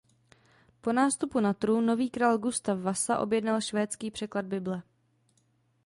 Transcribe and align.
Po 0.81 0.93
nástupu 0.93 1.39
na 1.39 1.53
trůn 1.53 1.85
nový 1.85 2.09
král 2.09 2.37
Gustav 2.37 2.79
Vasa 2.79 3.19
objednal 3.19 3.61
švédský 3.61 4.11
překlad 4.11 4.45
bible. 4.45 4.81